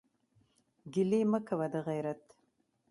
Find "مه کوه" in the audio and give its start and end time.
1.31-1.67